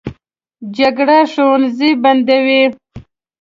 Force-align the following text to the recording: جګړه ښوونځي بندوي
جګړه 0.77 1.19
ښوونځي 1.31 1.89
بندوي 2.03 2.63